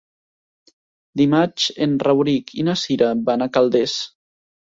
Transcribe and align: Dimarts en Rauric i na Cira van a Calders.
Dimarts 1.21 1.67
en 1.87 1.93
Rauric 2.07 2.55
i 2.63 2.67
na 2.71 2.75
Cira 2.85 3.11
van 3.29 3.45
a 3.45 3.51
Calders. 3.59 3.95